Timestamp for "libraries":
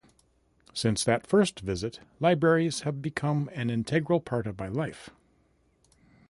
2.19-2.79